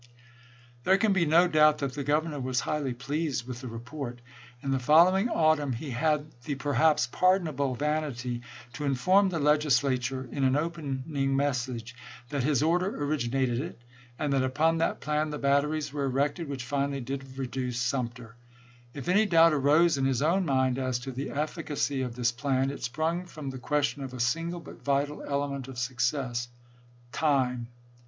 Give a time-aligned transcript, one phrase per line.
[0.83, 4.19] There can be no doubt that the Governor was highly pleased with the report.
[4.63, 8.41] In the following autumn, he had the perhaps pardonable vanity
[8.73, 8.87] to ffeSe.
[8.87, 11.93] inform the Legislature, in an opening message,
[12.29, 13.79] that Carolina his order originated it,
[14.17, 17.77] and that" upon that plan joanuS," the batteries were erected which finally did reduce" 32,'
[17.77, 18.35] 33?' Sumter.
[18.95, 22.71] If any doubt arose in his own mind as to the efficacy of this plan
[22.71, 26.47] it sprung from the ques tion of a single but vital element of success—
[27.11, 27.67] time.